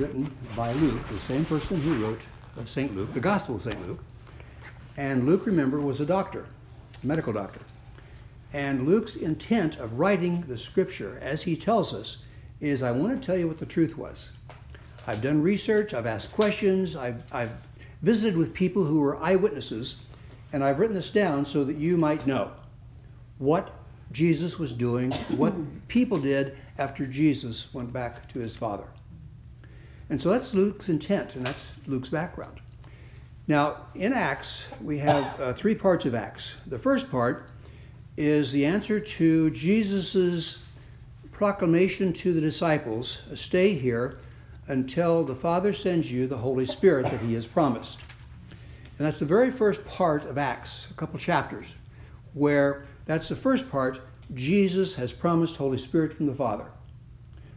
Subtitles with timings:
[0.00, 2.26] written by Luke, the same person who wrote
[2.58, 2.96] uh, St.
[2.96, 3.86] Luke, the Gospel of St.
[3.86, 4.02] Luke.
[4.96, 6.46] And Luke, remember, was a doctor,
[7.02, 7.60] a medical doctor.
[8.52, 12.18] And Luke's intent of writing the scripture, as he tells us,
[12.60, 14.28] is I want to tell you what the truth was.
[15.06, 17.52] I've done research, I've asked questions, I've, I've
[18.02, 19.96] visited with people who were eyewitnesses,
[20.52, 22.50] and I've written this down so that you might know
[23.38, 23.70] what
[24.12, 25.54] Jesus was doing, what
[25.88, 28.84] people did after Jesus went back to his Father.
[30.10, 32.60] And so that's Luke's intent, and that's Luke's background.
[33.46, 36.56] Now, in Acts, we have uh, three parts of Acts.
[36.66, 37.48] The first part
[38.16, 40.62] is the answer to Jesus'
[41.32, 44.18] proclamation to the disciples stay here
[44.68, 48.00] until the Father sends you the Holy Spirit that he has promised.
[48.98, 51.74] And that's the very first part of Acts, a couple chapters,
[52.34, 54.00] where that's the first part.
[54.34, 56.66] Jesus has promised Holy Spirit from the Father.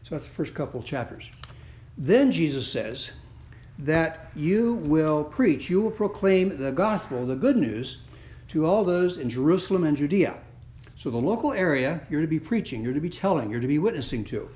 [0.04, 1.30] So that's the first couple chapters.
[1.98, 3.12] Then Jesus says
[3.80, 8.02] that you will preach, you will proclaim the gospel, the good news,
[8.50, 10.38] to all those in Jerusalem and Judea.
[10.95, 13.80] So the local area you're to be preaching, you're to be telling, you're to be
[13.80, 14.50] witnessing to.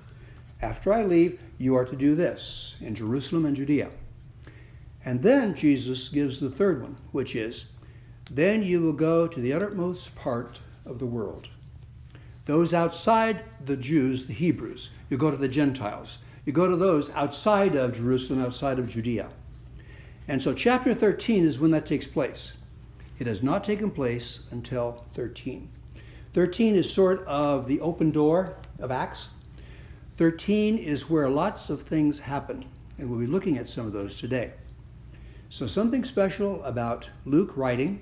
[0.61, 3.89] After I leave, you are to do this in Jerusalem and Judea.
[5.05, 7.65] And then Jesus gives the third one, which is,
[8.31, 11.47] then you will go to the uttermost part of the world.
[12.45, 16.17] Those outside the Jews, the Hebrews, you go to the Gentiles.
[16.47, 19.27] You go to those outside of Jerusalem, outside of Judea.
[20.29, 22.53] And so, chapter 13 is when that takes place.
[23.19, 25.67] It has not taken place until 13.
[26.33, 29.27] 13 is sort of the open door of Acts.
[30.15, 32.63] 13 is where lots of things happen,
[32.97, 34.53] and we'll be looking at some of those today.
[35.49, 38.01] So, something special about Luke writing,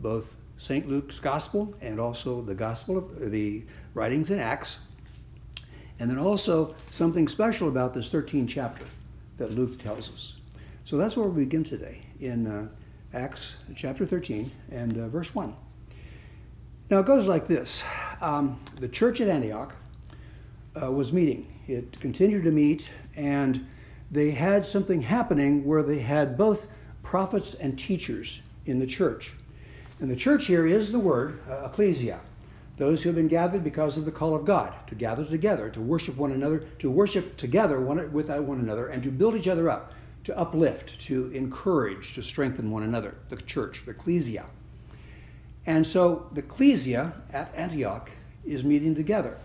[0.00, 0.88] both St.
[0.88, 3.62] Luke's Gospel and also the Gospel of the
[3.94, 4.78] writings in Acts,
[5.98, 8.84] and then also something special about this 13th chapter
[9.38, 10.34] that Luke tells us.
[10.84, 12.68] So that's where we begin today in uh,
[13.14, 15.54] Acts chapter 13 and uh, verse 1.
[16.90, 17.82] Now it goes like this
[18.20, 19.72] um, The church at Antioch
[20.80, 23.66] uh, was meeting, it continued to meet, and
[24.10, 26.66] they had something happening where they had both
[27.02, 29.32] prophets and teachers in the church.
[30.00, 32.20] And the church here is the word uh, ecclesia
[32.76, 35.80] those who have been gathered because of the call of God, to gather together, to
[35.80, 39.70] worship one another, to worship together one, with one another, and to build each other
[39.70, 39.92] up,
[40.24, 44.46] to uplift, to encourage, to strengthen one another, the church, the ecclesia.
[45.66, 48.10] And so the ecclesia at Antioch
[48.44, 49.38] is meeting together.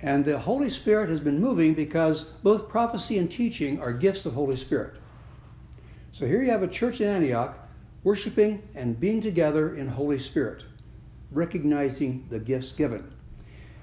[0.00, 4.34] And the Holy Spirit has been moving because both prophecy and teaching are gifts of
[4.34, 4.94] Holy Spirit.
[6.12, 7.56] So here you have a church in Antioch
[8.04, 10.64] worshiping and being together in Holy Spirit
[11.32, 13.12] recognizing the gifts given.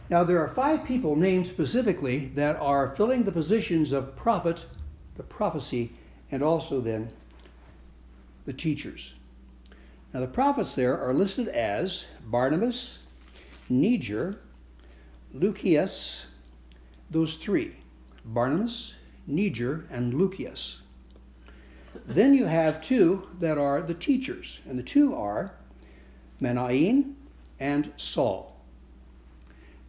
[0.09, 4.65] Now, there are five people named specifically that are filling the positions of prophet,
[5.15, 5.93] the prophecy,
[6.31, 7.11] and also then
[8.45, 9.13] the teachers.
[10.13, 12.99] Now, the prophets there are listed as Barnabas,
[13.69, 14.39] Niger,
[15.33, 16.25] Lucius,
[17.11, 17.75] those three
[18.25, 18.93] Barnabas,
[19.27, 20.79] Niger, and Lucius.
[22.07, 25.53] Then you have two that are the teachers, and the two are
[26.41, 27.13] Manaen
[27.59, 28.55] and Saul.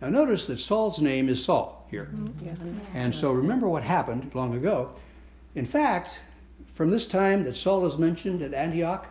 [0.01, 2.09] Now, notice that Saul's name is Saul here.
[2.15, 2.79] Mm-hmm.
[2.95, 4.93] And so remember what happened long ago.
[5.55, 6.21] In fact,
[6.75, 9.07] from this time that Saul is mentioned at Antioch,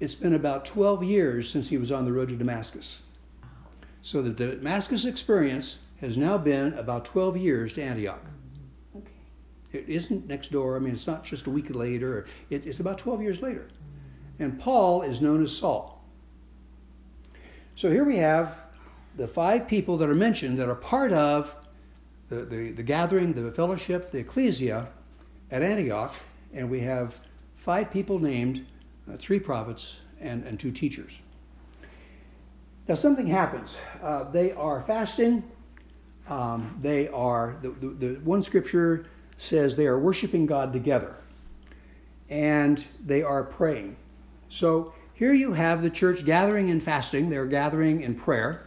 [0.00, 3.02] it's been about 12 years since he was on the road to Damascus.
[4.00, 8.24] So the Damascus experience has now been about 12 years to Antioch.
[8.96, 9.12] Okay.
[9.72, 10.76] It isn't next door.
[10.76, 12.26] I mean, it's not just a week later.
[12.50, 13.68] it's about 12 years later.
[14.38, 15.91] And Paul is known as Saul.
[17.74, 18.56] So here we have
[19.16, 21.54] the five people that are mentioned that are part of
[22.28, 24.88] the, the, the gathering, the fellowship, the ecclesia
[25.50, 26.14] at Antioch,
[26.52, 27.14] and we have
[27.56, 28.66] five people named,
[29.10, 31.12] uh, three prophets and, and two teachers.
[32.88, 33.74] Now, something happens.
[34.02, 35.42] Uh, they are fasting.
[36.28, 39.06] Um, they are, the, the, the, one scripture
[39.36, 41.14] says they are worshiping God together.
[42.28, 43.96] And they are praying.
[44.48, 44.92] So
[45.22, 48.66] here you have the church gathering and fasting, they're gathering in prayer,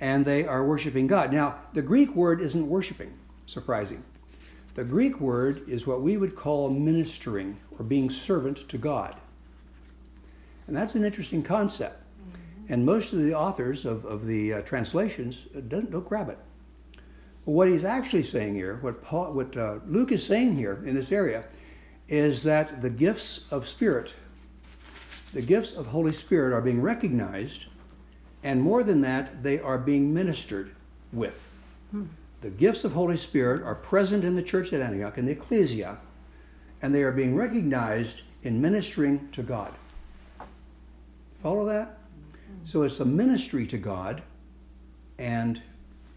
[0.00, 1.32] and they are worshiping God.
[1.32, 3.10] Now, the Greek word isn't worshiping,
[3.46, 4.04] surprising.
[4.74, 9.16] The Greek word is what we would call ministering or being servant to God.
[10.66, 12.02] And that's an interesting concept.
[12.02, 12.74] Mm-hmm.
[12.74, 16.38] And most of the authors of, of the uh, translations don't, don't grab it.
[17.46, 20.94] But what he's actually saying here, what, Paul, what uh, Luke is saying here in
[20.94, 21.44] this area,
[22.08, 24.12] is that the gifts of spirit
[25.32, 27.66] the gifts of Holy Spirit are being recognized,
[28.42, 30.74] and more than that, they are being ministered
[31.12, 31.48] with.
[31.90, 32.04] Hmm.
[32.40, 35.98] The gifts of Holy Spirit are present in the church at Antioch, in the ecclesia,
[36.82, 39.74] and they are being recognized in ministering to God.
[41.42, 41.98] Follow that?
[42.64, 44.22] So it's a ministry to God
[45.18, 45.60] and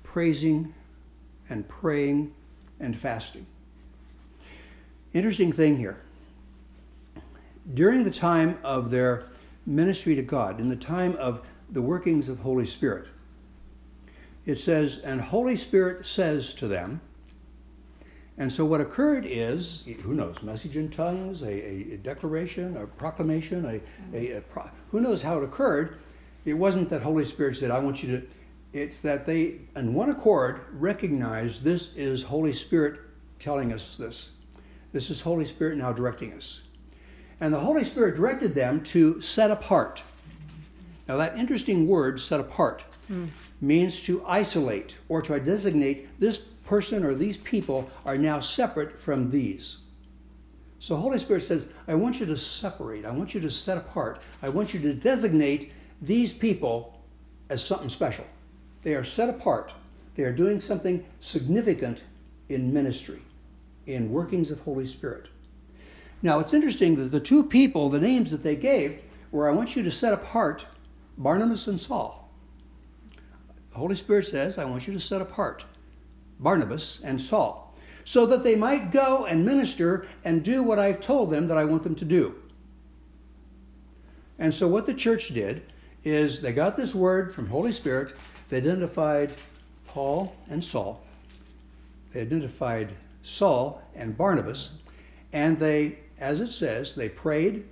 [0.04, 0.74] praising
[1.50, 2.34] and praying
[2.80, 3.46] and fasting.
[5.14, 6.02] Interesting thing here.
[7.74, 9.26] During the time of their
[9.66, 13.08] ministry to God, in the time of the workings of Holy Spirit,
[14.46, 17.02] it says, and Holy Spirit says to them,
[18.38, 23.66] and so what occurred is, who knows, message in tongues, a, a declaration, a proclamation,
[23.66, 26.00] a, a, a pro- who knows how it occurred.
[26.46, 28.28] It wasn't that Holy Spirit said, I want you to,
[28.74, 33.02] it's that they, in one accord, recognize this is Holy Spirit
[33.38, 34.30] telling us this.
[34.92, 36.62] This is Holy Spirit now directing us.
[37.42, 40.04] And the Holy Spirit directed them to set apart.
[41.08, 43.28] Now, that interesting word, set apart, mm.
[43.60, 49.32] means to isolate or to designate this person or these people are now separate from
[49.32, 49.78] these.
[50.80, 54.22] So, Holy Spirit says, I want you to separate, I want you to set apart,
[54.42, 57.02] I want you to designate these people
[57.50, 58.26] as something special.
[58.84, 59.74] They are set apart,
[60.16, 62.04] they are doing something significant
[62.50, 63.22] in ministry,
[63.88, 65.28] in workings of Holy Spirit.
[66.22, 69.02] Now, it's interesting that the two people, the names that they gave,
[69.32, 70.66] were I want you to set apart
[71.18, 72.30] Barnabas and Saul.
[73.72, 75.66] The Holy Spirit says, I want you to set apart
[76.40, 77.74] Barnabas and Saul,
[78.04, 81.66] so that they might go and minister and do what I've told them that I
[81.66, 82.36] want them to do.
[84.38, 85.64] And so, what the church did
[86.04, 88.16] is they got this word from Holy Spirit,
[88.50, 89.34] they identified
[89.88, 91.04] Paul and Saul,
[92.12, 94.72] they identified Saul and Barnabas,
[95.32, 97.66] and they as it says, they prayed,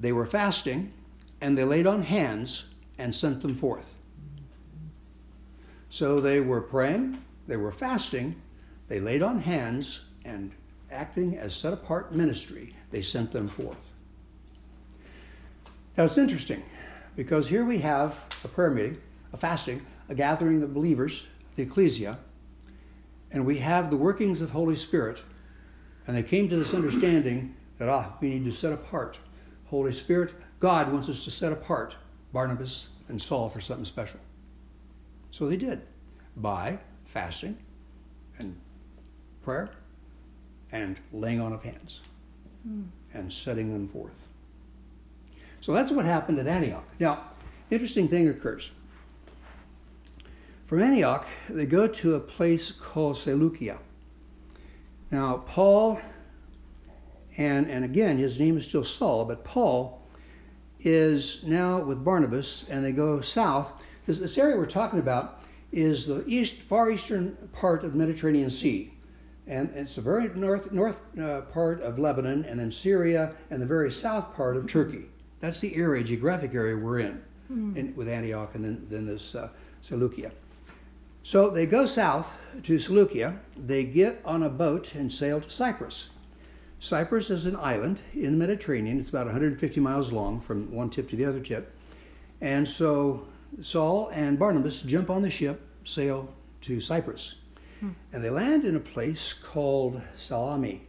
[0.00, 0.92] they were fasting,
[1.40, 2.64] and they laid on hands
[2.98, 3.94] and sent them forth.
[5.88, 8.34] So they were praying, they were fasting,
[8.88, 10.50] they laid on hands, and
[10.90, 13.90] acting as set apart ministry, they sent them forth.
[15.96, 16.62] Now it's interesting
[17.14, 19.00] because here we have a prayer meeting,
[19.32, 22.18] a fasting, a gathering of believers, the ecclesia,
[23.30, 25.22] and we have the workings of Holy Spirit
[26.06, 29.18] and they came to this understanding that, ah, we need to set apart.
[29.66, 31.96] Holy Spirit, God wants us to set apart
[32.32, 34.20] Barnabas and Saul for something special.
[35.30, 35.82] So they did
[36.36, 37.56] by fasting
[38.38, 38.56] and
[39.42, 39.70] prayer
[40.72, 42.00] and laying on of hands
[42.68, 42.84] mm.
[43.14, 44.28] and setting them forth.
[45.60, 46.84] So that's what happened at Antioch.
[47.00, 47.30] Now,
[47.70, 48.70] interesting thing occurs.
[50.66, 53.78] From Antioch, they go to a place called Seleucia.
[55.10, 56.00] Now, Paul,
[57.36, 60.02] and, and again, his name is still Saul, but Paul
[60.80, 63.72] is now with Barnabas, and they go south.
[64.06, 65.42] This, this area we're talking about
[65.72, 68.92] is the east, far eastern part of the Mediterranean Sea.
[69.46, 73.66] And it's the very north, north uh, part of Lebanon, and then Syria, and the
[73.66, 75.06] very south part of Turkey.
[75.38, 77.22] That's the area, geographic area we're in,
[77.52, 77.76] mm.
[77.76, 79.48] in with Antioch and then, then this uh,
[79.82, 80.32] Seleucia.
[81.26, 82.32] So they go south
[82.62, 83.36] to Seleucia.
[83.56, 86.10] They get on a boat and sail to Cyprus.
[86.78, 89.00] Cyprus is an island in the Mediterranean.
[89.00, 91.74] It's about 150 miles long from one tip to the other tip.
[92.40, 93.26] And so
[93.60, 97.34] Saul and Barnabas jump on the ship, sail to Cyprus.
[97.80, 97.90] Hmm.
[98.12, 100.86] And they land in a place called Salami.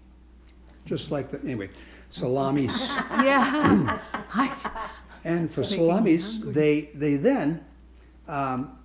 [0.85, 1.71] Just like the, anyway,
[2.11, 2.95] Salamis.
[3.09, 3.97] yeah.
[5.23, 7.65] and for Salamis, they, they then
[8.27, 8.76] um,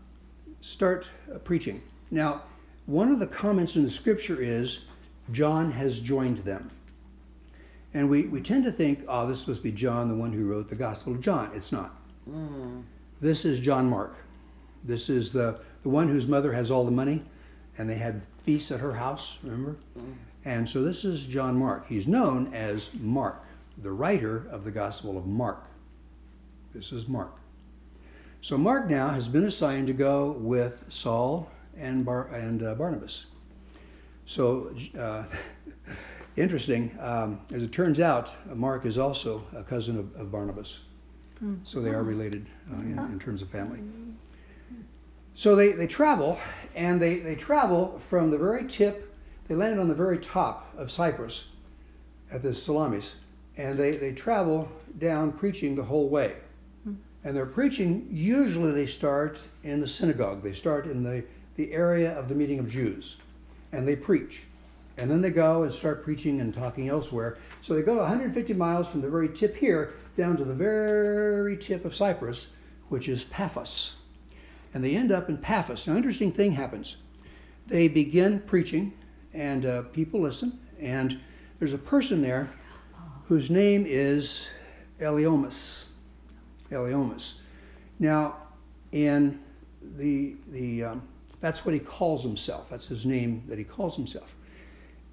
[0.63, 1.83] start uh, preaching.
[2.11, 2.43] Now,
[2.87, 4.87] one of the comments in the scripture is
[5.33, 6.71] John has joined them.
[7.95, 10.71] And we, we tend to think, oh, this must be John, the one who wrote
[10.71, 11.51] the Gospel of John.
[11.55, 11.95] It's not.
[12.31, 12.83] Mm.
[13.21, 14.17] This is John Mark.
[14.85, 17.23] This is the, the one whose mother has all the money,
[17.77, 19.77] and they had feasts at her house, remember?
[19.99, 20.15] Mm.
[20.45, 21.87] And so this is John Mark.
[21.87, 23.45] He's known as Mark,
[23.83, 25.63] the writer of the Gospel of Mark.
[26.75, 27.37] This is Mark.
[28.43, 33.27] So Mark now has been assigned to go with Saul and, Bar- and uh, Barnabas.
[34.27, 35.23] So uh,
[36.37, 36.91] interesting.
[36.99, 40.81] Um, as it turns out, Mark is also a cousin of, of Barnabas.
[41.43, 41.61] Mm.
[41.63, 43.79] So they are related uh, in, in, terms of family.
[45.35, 46.37] So they, they travel,
[46.75, 49.15] and they, they travel from the very tip,
[49.47, 51.45] they land on the very top of Cyprus
[52.33, 53.17] at the Salamis,
[53.57, 54.69] and they, they travel
[54.99, 56.35] down preaching the whole way.
[57.25, 60.43] And their preaching, usually they start in the synagogue.
[60.43, 61.25] They start in the,
[61.57, 63.17] the area of the meeting of Jews.
[63.73, 64.41] And they preach.
[64.99, 67.39] And then they go and start preaching and talking elsewhere.
[67.63, 71.85] So they go 150 miles from the very tip here down to the very tip
[71.85, 72.49] of Cyprus,
[72.89, 73.95] which is Paphos.
[74.75, 75.87] And they end up in Paphos.
[75.87, 76.97] Now, an interesting thing happens.
[77.67, 78.93] They begin preaching,
[79.33, 80.59] and uh, people listen.
[80.81, 81.21] And
[81.59, 82.51] there's a person there
[83.29, 84.49] whose name is
[85.01, 85.85] Eliomas.
[86.73, 87.35] Eliomas.
[87.99, 88.37] Now,
[88.93, 89.39] in
[89.97, 91.03] the, the um,
[91.41, 92.71] that's what he calls himself.
[92.71, 94.35] That's his name that he calls himself.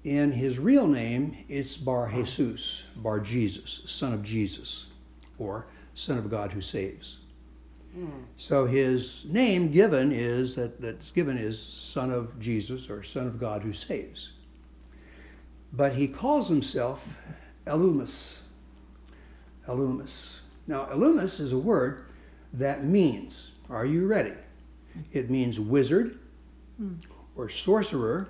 [0.04, 4.86] In his real name, it's Bar Jesus, Bar Jesus, son of Jesus,
[5.38, 7.18] or son of God who saves.
[7.98, 8.22] Mm.
[8.36, 13.38] So his name given is that that's given is son of Jesus or son of
[13.38, 14.30] God who saves.
[15.72, 17.06] But he calls himself
[17.66, 18.38] Elymas.
[19.66, 20.28] Elymas.
[20.66, 22.04] Now, Elymas is a word
[22.52, 24.34] that means, are you ready?
[25.12, 26.18] It means wizard
[27.36, 28.28] or sorcerer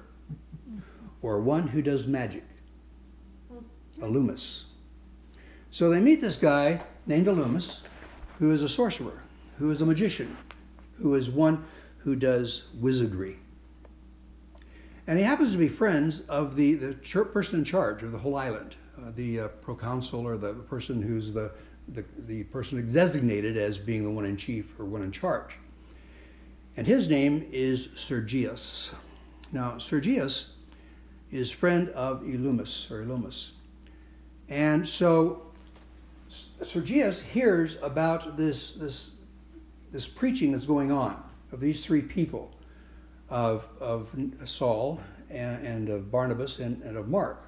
[1.23, 2.45] or one who does magic.
[4.01, 4.63] Elymas.
[5.71, 7.81] So they meet this guy named Elymas,
[8.39, 9.23] who is a sorcerer,
[9.59, 10.37] who is a magician,
[10.99, 11.65] who is one
[11.99, 13.37] who does wizardry.
[15.07, 16.95] And he happens to be friends of the, the
[17.25, 21.33] person in charge of the whole island, uh, the uh, proconsul or the person who's
[21.33, 21.51] the,
[21.93, 25.57] the, the person designated as being the one in chief or one in charge.
[26.77, 28.91] And his name is Sergius.
[29.53, 30.55] Now, Sergius
[31.31, 33.53] is friend of Elumus or Elumus.
[34.49, 35.43] And so
[36.29, 39.17] Sergius hears about this, this,
[39.93, 42.53] this preaching that's going on of these three people
[43.29, 47.45] of, of Saul and, and of Barnabas and, and of Mark.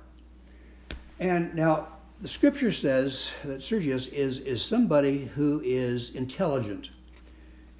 [1.21, 1.89] And now
[2.23, 6.91] the scripture says that Sergius is, is somebody who is intelligent.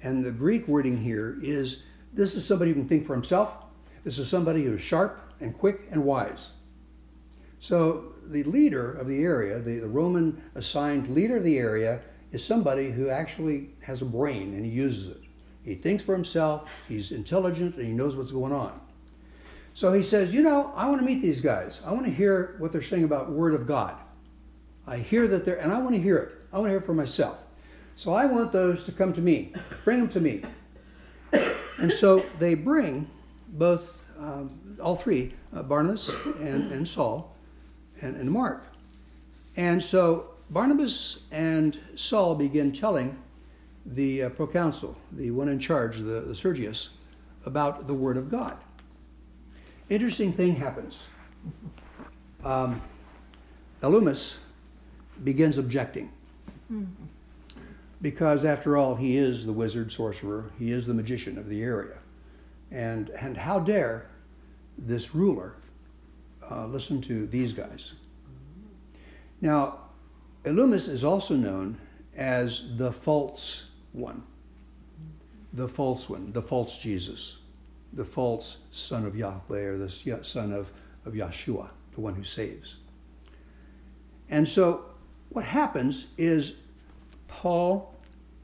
[0.01, 3.55] And the Greek wording here is this is somebody who can think for himself.
[4.03, 6.49] This is somebody who is sharp and quick and wise.
[7.59, 12.01] So the leader of the area, the, the Roman assigned leader of the area,
[12.33, 15.21] is somebody who actually has a brain and he uses it.
[15.63, 18.77] He thinks for himself, he's intelligent, and he knows what's going on.
[19.73, 21.81] So he says, You know, I want to meet these guys.
[21.85, 23.95] I want to hear what they're saying about Word of God.
[24.85, 26.31] I hear that they're, and I want to hear it.
[26.51, 27.43] I want to hear it for myself.
[27.95, 29.53] So I want those to come to me.
[29.85, 30.43] Bring them to me.
[31.77, 33.09] And so they bring
[33.49, 36.09] both, um, all three, uh, Barnabas
[36.39, 37.35] and, and Saul
[38.01, 38.65] and, and Mark.
[39.55, 43.17] And so Barnabas and Saul begin telling
[43.85, 46.89] the uh, proconsul, the one in charge, the, the Sergius,
[47.45, 48.57] about the Word of God.
[49.89, 50.99] Interesting thing happens.
[52.43, 52.81] Um,
[53.81, 54.37] Elymas
[55.23, 56.11] begins objecting.
[58.01, 61.97] Because after all, he is the wizard sorcerer, he is the magician of the area.
[62.71, 64.09] And, and how dare
[64.77, 65.55] this ruler
[66.49, 67.93] uh, listen to these guys?
[69.39, 69.79] Now,
[70.43, 71.77] Elymas is also known
[72.15, 74.23] as the false one,
[75.53, 77.37] the false one, the false Jesus,
[77.93, 79.89] the false son of Yahweh or the
[80.23, 80.71] son of,
[81.05, 82.77] of Yeshua, the one who saves.
[84.29, 84.85] And so
[85.33, 86.53] what happens is
[87.27, 87.95] Paul,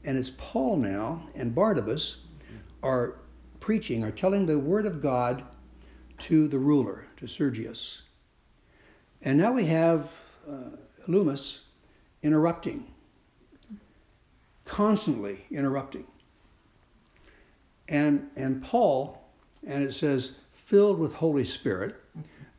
[0.04, 2.22] and it's Paul now, and Barnabas
[2.82, 3.20] are
[3.60, 5.44] preaching, are telling the word of God
[6.18, 8.02] to the ruler, to Sergius.
[9.22, 10.10] And now we have
[10.50, 11.60] uh, Loomis
[12.22, 12.86] interrupting,
[14.64, 16.06] constantly interrupting.
[17.88, 19.22] And, and Paul,
[19.66, 21.96] and it says, filled with Holy Spirit,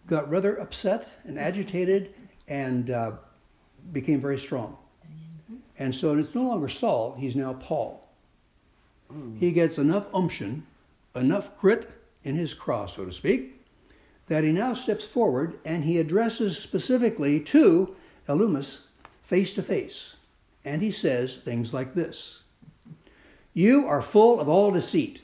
[0.07, 2.13] got rather upset and agitated
[2.47, 3.11] and uh,
[3.91, 4.77] became very strong.
[5.77, 8.07] And so it's no longer Saul, he's now Paul.
[9.39, 10.61] He gets enough umption,
[11.15, 11.89] enough grit
[12.23, 13.61] in his cross, so to speak,
[14.27, 17.95] that he now steps forward and he addresses specifically to
[18.29, 18.85] Elymas
[19.23, 20.13] face to face.
[20.63, 22.41] And he says things like this
[23.53, 25.21] You are full of all deceit.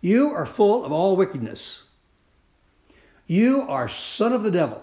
[0.00, 1.84] You are full of all wickedness.
[3.26, 4.82] You are son of the devil.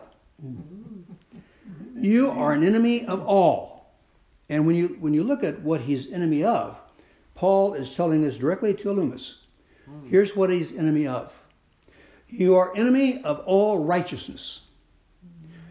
[2.02, 3.94] You are an enemy of all.
[4.50, 6.80] And when you, when you look at what he's enemy of,
[7.36, 9.36] Paul is telling this directly to Elymas.
[10.10, 11.42] Here's what he's enemy of.
[12.28, 14.62] You are enemy of all righteousness.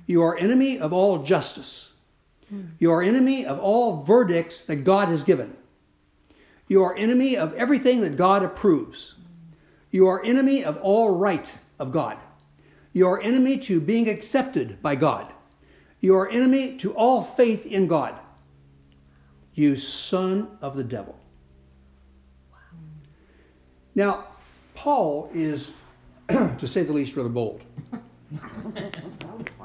[0.07, 1.93] You are enemy of all justice.
[2.79, 5.57] You are enemy of all verdicts that God has given.
[6.67, 9.15] You are enemy of everything that God approves.
[9.91, 12.17] You are enemy of all right of God.
[12.93, 15.33] You are enemy to being accepted by God.
[16.01, 18.19] You are enemy to all faith in God.
[19.55, 21.19] You son of the devil.
[23.95, 24.27] Now,
[24.75, 25.73] Paul is,
[26.29, 27.63] to say the least, rather bold.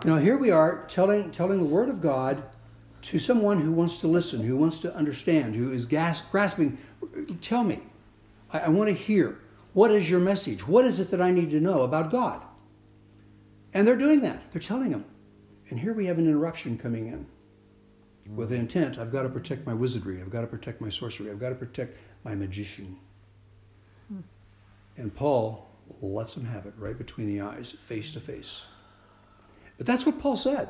[0.04, 2.42] now, here we are telling, telling the Word of God
[3.04, 6.80] to someone who wants to listen, who wants to understand, who is gas- grasping.
[7.42, 7.84] Tell me.
[8.52, 9.40] I, I want to hear.
[9.74, 10.68] What is your message?
[10.68, 12.42] What is it that I need to know about God?
[13.74, 14.52] And they're doing that.
[14.52, 15.06] They're telling him.
[15.74, 17.26] And here we have an interruption coming in
[18.36, 21.32] with the intent I've got to protect my wizardry, I've got to protect my sorcery,
[21.32, 22.96] I've got to protect my magician.
[24.08, 24.20] Hmm.
[24.98, 25.68] And Paul
[26.00, 28.62] lets him have it right between the eyes, face to face.
[29.80, 30.70] But that's what Paul said.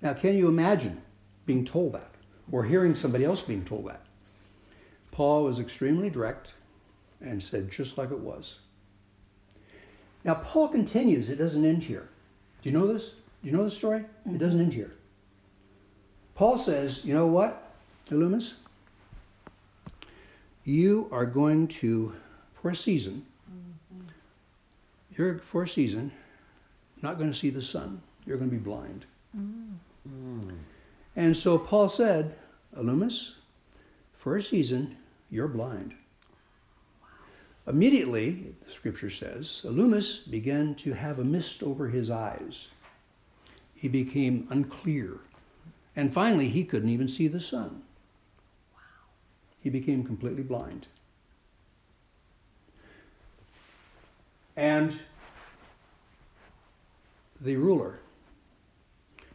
[0.00, 1.02] Now, can you imagine
[1.44, 2.14] being told that
[2.50, 4.06] or hearing somebody else being told that?
[5.10, 6.54] Paul was extremely direct
[7.20, 8.60] and said just like it was.
[10.24, 12.08] Now, Paul continues, it doesn't end here.
[12.62, 13.12] Do you know this?
[13.42, 14.04] Do you know the story?
[14.26, 14.92] It doesn't end here.
[16.34, 17.70] Paul says, you know what,
[18.10, 18.54] Elymas?
[20.64, 22.12] You are going to,
[22.54, 23.24] for a season,
[25.10, 26.12] you're for a season
[27.02, 28.00] not going to see the sun.
[28.26, 29.04] You're going to be blind.
[29.36, 30.56] Mm.
[31.14, 32.34] And so Paul said,
[32.76, 33.34] Elymas,
[34.12, 34.96] for a season,
[35.30, 35.94] you're blind.
[37.66, 42.68] Immediately, the scripture says, Elymas began to have a mist over his eyes.
[43.76, 45.20] He became unclear.
[45.94, 47.82] And finally, he couldn't even see the sun.
[48.74, 48.80] Wow.
[49.60, 50.86] He became completely blind.
[54.56, 54.98] And
[57.42, 57.98] the ruler,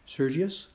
[0.08, 0.68] Sergius,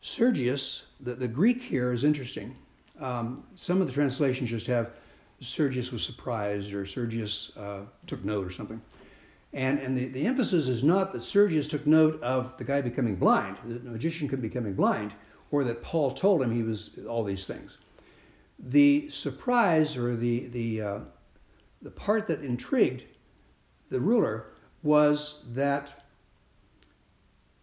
[0.00, 2.56] Sergius, the, the Greek here is interesting.
[3.00, 4.92] Um, some of the translations just have
[5.40, 8.80] Sergius was surprised or Sergius uh, took note or something.
[9.54, 13.16] And, and the, the emphasis is not that Sergius took note of the guy becoming
[13.16, 15.14] blind, the magician could be becoming blind,
[15.50, 17.78] or that Paul told him he was all these things.
[18.58, 20.98] The surprise or the, the, uh,
[21.82, 23.04] the part that intrigued
[23.90, 24.46] the ruler
[24.82, 25.92] was that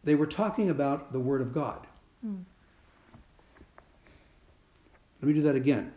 [0.03, 1.87] they were talking about the Word of God.
[2.25, 2.43] Mm.
[5.21, 5.91] Let me do that again.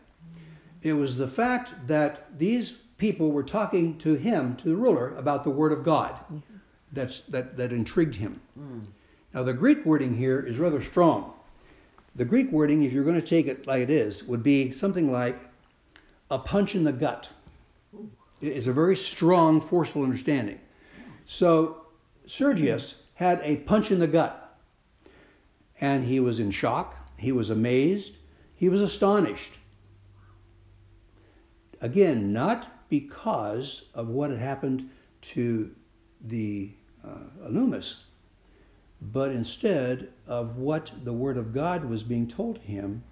[0.82, 5.42] It was the fact that these people were talking to him, to the ruler, about
[5.42, 6.38] the Word of God mm-hmm.
[6.92, 8.40] that's, that, that intrigued him.
[8.56, 8.84] Mm.
[9.34, 11.32] Now, the Greek wording here is rather strong.
[12.14, 15.10] The Greek wording, if you're going to take it like it is, would be something
[15.10, 15.36] like
[16.30, 17.28] a punch in the gut.
[18.40, 20.60] It's a very strong, forceful understanding.
[21.26, 21.86] So,
[22.24, 24.56] Sergius had a punch in the gut.
[25.80, 28.14] And he was in shock, he was amazed,
[28.54, 29.58] he was astonished.
[31.80, 34.90] Again, not because of what had happened
[35.22, 35.74] to
[36.26, 36.70] the
[37.02, 38.00] uh, Elymas,
[39.00, 43.02] but instead of what the Word of God was being told to him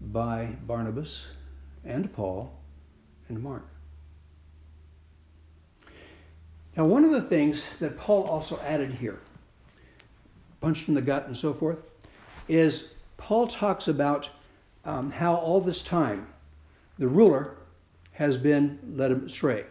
[0.00, 1.26] by Barnabas
[1.84, 2.52] and Paul
[3.26, 3.66] and Mark.
[6.76, 9.18] Now, one of the things that Paul also added here,
[10.60, 11.78] punched in the gut and so forth,
[12.46, 14.30] is Paul talks about
[14.84, 16.28] um, how all this time
[16.96, 17.56] the ruler
[18.20, 19.64] has been led astray,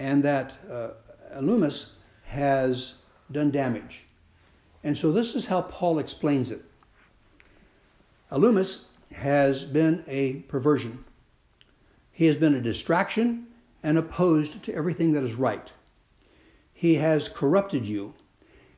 [0.00, 0.88] and that uh,
[1.36, 1.90] Elymas
[2.24, 2.94] has
[3.30, 4.00] done damage.
[4.82, 6.64] And so this is how Paul explains it.
[8.32, 11.04] Elymas has been a perversion.
[12.10, 13.46] He has been a distraction
[13.84, 15.70] and opposed to everything that is right.
[16.72, 18.14] He has corrupted you.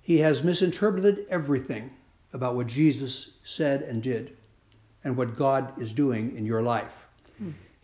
[0.02, 1.92] He has misinterpreted everything
[2.34, 4.36] about what Jesus said and did
[5.02, 7.05] and what God is doing in your life.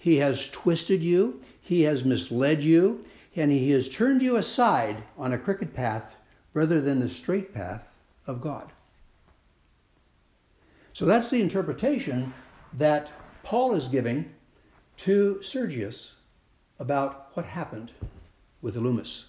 [0.03, 3.05] He has twisted you, he has misled you,
[3.37, 6.17] and he has turned you aside on a crooked path
[6.55, 7.87] rather than the straight path
[8.27, 8.73] of God.
[10.93, 12.35] So that's the interpretation
[12.73, 13.13] that
[13.45, 14.29] Paul is giving
[14.97, 16.17] to Sergius
[16.81, 17.93] about what happened
[18.61, 19.27] with Elymas.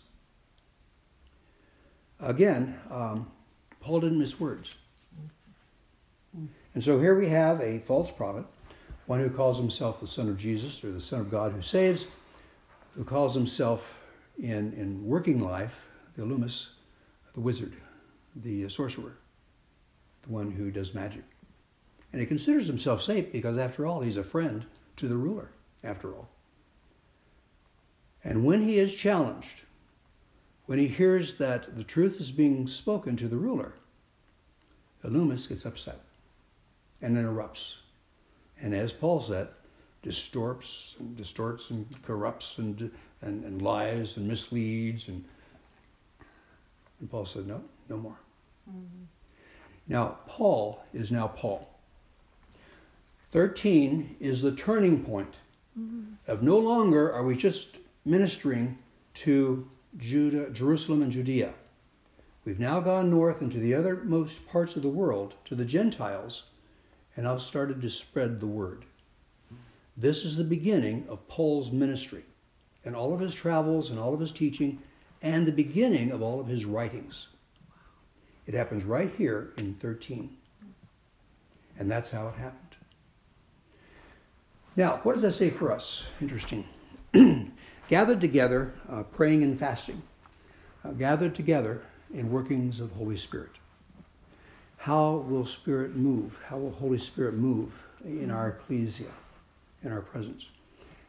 [2.19, 3.31] Again, um,
[3.79, 4.73] Paul didn't miss words.
[6.33, 8.45] And so here we have a false prophet
[9.05, 12.07] one who calls himself the Son of Jesus or the Son of God who saves,
[12.95, 13.93] who calls himself
[14.37, 15.85] in, in working life
[16.15, 16.69] the Elymas,
[17.33, 17.73] the wizard,
[18.35, 19.17] the sorcerer,
[20.21, 21.23] the one who does magic.
[22.11, 24.65] And he considers himself safe because, after all, he's a friend
[24.97, 25.49] to the ruler,
[25.83, 26.29] after all.
[28.23, 29.63] And when he is challenged,
[30.65, 33.73] when he hears that the truth is being spoken to the ruler,
[35.03, 35.99] Elymas gets upset
[37.01, 37.75] and interrupts
[38.61, 39.49] and as Paul said,
[40.03, 45.07] distorts and distorts and corrupts and, and, and lies and misleads.
[45.07, 45.23] And,
[46.99, 48.17] and Paul said, no, no more.
[48.69, 49.03] Mm-hmm.
[49.87, 51.69] Now, Paul is now Paul.
[53.31, 55.39] 13 is the turning point
[55.77, 56.13] mm-hmm.
[56.27, 58.77] of no longer are we just ministering
[59.15, 61.53] to Judah, Jerusalem and Judea.
[62.45, 66.43] We've now gone north into the othermost parts of the world to the Gentiles
[67.15, 68.85] and I started to spread the word.
[69.95, 72.23] This is the beginning of Paul's ministry
[72.85, 74.81] and all of his travels and all of his teaching
[75.21, 77.27] and the beginning of all of his writings.
[78.45, 80.35] It happens right here in 13.
[81.79, 82.59] And that's how it happened.
[84.75, 86.03] Now, what does that say for us?
[86.19, 86.65] Interesting.
[87.87, 90.01] gathered together, uh, praying and fasting.
[90.83, 93.51] Uh, gathered together in workings of Holy Spirit.
[94.83, 96.37] How will Spirit move?
[96.45, 97.71] How will Holy Spirit move
[98.03, 99.13] in our ecclesia,
[99.81, 100.49] in our presence?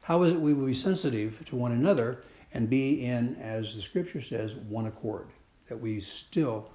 [0.02, 2.18] How is it we will be sensitive to one another
[2.52, 5.26] and be in, as the scripture says, one accord?
[5.66, 6.70] That we still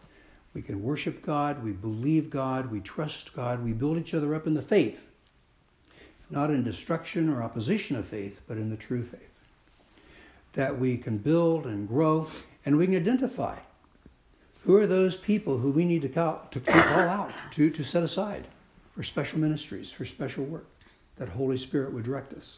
[0.53, 4.45] we can worship God, we believe God, we trust God, we build each other up
[4.45, 4.99] in the faith,
[6.29, 9.21] not in destruction or opposition of faith, but in the true faith.
[10.51, 12.27] That we can build and grow,
[12.65, 13.55] and we can identify
[14.63, 18.03] who are those people who we need to call, to call out, to, to set
[18.03, 18.47] aside
[18.91, 20.67] for special ministries, for special work,
[21.17, 22.57] that Holy Spirit would direct us.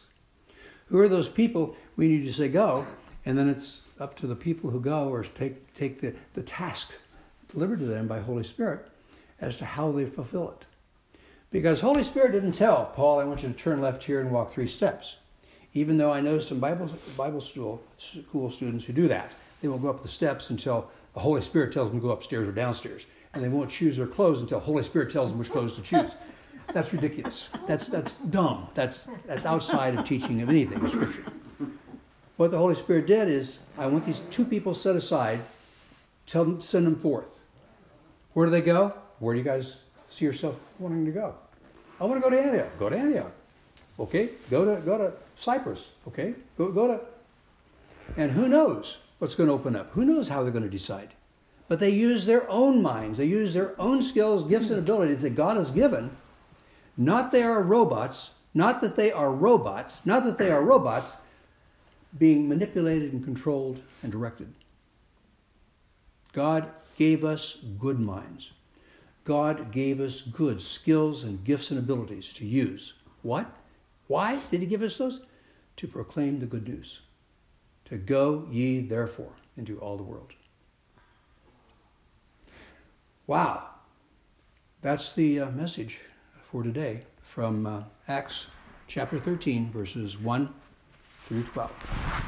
[0.86, 2.86] Who are those people we need to say go,
[3.24, 6.94] and then it's up to the people who go or take, take the, the task
[7.52, 8.88] delivered to them by Holy Spirit
[9.40, 10.66] as to how they fulfill it.
[11.50, 14.52] Because Holy Spirit didn't tell Paul, I want you to turn left here and walk
[14.52, 15.16] three steps.
[15.74, 19.32] Even though I know some Bible, Bible school, school students who do that.
[19.60, 22.48] They will go up the steps until the Holy Spirit tells them to go upstairs
[22.48, 23.06] or downstairs.
[23.34, 25.82] And they won't choose their clothes until the Holy Spirit tells them which clothes to
[25.82, 26.16] choose.
[26.72, 27.48] That's ridiculous.
[27.66, 28.68] That's, that's dumb.
[28.74, 31.24] That's, that's outside of teaching of anything in Scripture.
[32.36, 35.40] What the Holy Spirit did is, I want these two people set aside,
[36.26, 37.40] tell them, send them forth.
[38.32, 38.94] Where do they go?
[39.18, 39.78] Where do you guys
[40.10, 41.34] see yourself wanting to go?
[42.00, 42.78] I want to go to Antioch.
[42.78, 43.32] Go to Antioch.
[44.00, 45.88] Okay, go to go to Cyprus.
[46.08, 47.00] Okay, go go to.
[48.16, 49.88] And who knows what's going to open up?
[49.92, 51.14] Who knows how they're going to decide?
[51.68, 53.18] But they use their own minds.
[53.18, 56.10] They use their own skills, gifts, and abilities that God has given.
[56.96, 58.32] Not they are robots.
[58.52, 60.04] Not that they are robots.
[60.04, 61.12] Not that they are robots
[62.18, 64.52] being manipulated and controlled and directed.
[66.32, 68.50] God gave us good minds.
[69.22, 72.94] God gave us good skills and gifts and abilities to use.
[73.22, 73.46] What?
[74.08, 75.20] Why did He give us those?
[75.76, 77.02] To proclaim the good news.
[77.98, 80.32] Go ye therefore into all the world.
[83.26, 83.64] Wow.
[84.80, 86.00] That's the uh, message
[86.32, 88.46] for today from uh, Acts
[88.88, 90.52] chapter 13, verses 1
[91.26, 92.22] through 12.